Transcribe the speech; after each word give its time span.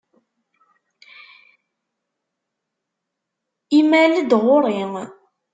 Imal-d 3.79 4.31
ɣur-i. 4.45 4.81